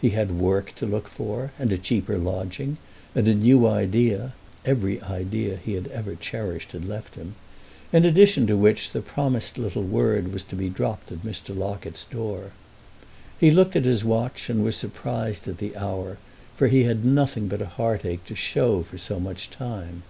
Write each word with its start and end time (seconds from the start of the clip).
He 0.00 0.10
had 0.10 0.38
work 0.38 0.72
to 0.76 0.86
look 0.86 1.08
for, 1.08 1.50
and 1.58 1.72
a 1.72 1.76
cheaper 1.78 2.16
lodging, 2.16 2.76
and 3.12 3.26
a 3.26 3.34
new 3.34 3.66
idea 3.66 4.32
(every 4.64 5.02
idea 5.02 5.56
he 5.56 5.72
had 5.72 5.88
ever 5.88 6.14
cherished 6.14 6.70
had 6.70 6.84
left 6.88 7.16
him), 7.16 7.34
in 7.92 8.04
addition 8.04 8.46
to 8.46 8.56
which 8.56 8.92
the 8.92 9.00
promised 9.02 9.58
little 9.58 9.82
word 9.82 10.32
was 10.32 10.44
to 10.44 10.54
be 10.54 10.68
dropped 10.68 11.10
at 11.10 11.24
Mr. 11.24 11.58
Locket's 11.58 12.04
door. 12.04 12.52
He 13.36 13.50
looked 13.50 13.74
at 13.74 13.84
his 13.84 14.04
watch 14.04 14.48
and 14.48 14.62
was 14.62 14.76
surprised 14.76 15.48
at 15.48 15.58
the 15.58 15.74
hour, 15.76 16.18
for 16.56 16.68
he 16.68 16.84
had 16.84 17.04
nothing 17.04 17.48
but 17.48 17.60
a 17.60 17.66
heartache 17.66 18.24
to 18.26 18.36
show 18.36 18.84
for 18.84 18.96
so 18.96 19.18
much 19.18 19.50
time. 19.50 20.04